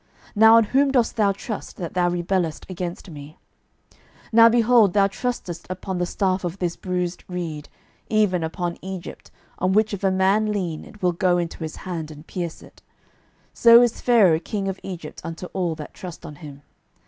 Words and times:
Now 0.33 0.55
on 0.55 0.63
whom 0.63 0.89
dost 0.89 1.15
thou 1.15 1.31
trust, 1.31 1.77
that 1.77 1.93
thou 1.93 2.09
rebellest 2.09 2.65
against 2.67 3.11
me? 3.11 3.37
12:018:021 3.91 3.97
Now, 4.33 4.49
behold, 4.49 4.93
thou 4.93 5.05
trustest 5.05 5.67
upon 5.69 5.99
the 5.99 6.07
staff 6.07 6.43
of 6.43 6.57
this 6.57 6.75
bruised 6.75 7.23
reed, 7.27 7.69
even 8.09 8.43
upon 8.43 8.79
Egypt, 8.83 9.29
on 9.59 9.73
which 9.73 9.93
if 9.93 10.03
a 10.03 10.09
man 10.09 10.51
lean, 10.51 10.85
it 10.85 11.03
will 11.03 11.13
go 11.13 11.37
into 11.37 11.59
his 11.59 11.75
hand, 11.85 12.09
and 12.09 12.25
pierce 12.25 12.63
it: 12.63 12.81
so 13.53 13.83
is 13.83 14.01
Pharaoh 14.01 14.39
king 14.39 14.67
of 14.67 14.79
Egypt 14.81 15.21
unto 15.23 15.45
all 15.53 15.75
that 15.75 15.93
trust 15.93 16.25
on 16.25 16.37
him. 16.37 16.63